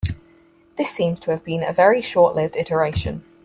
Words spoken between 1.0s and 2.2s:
to have been a very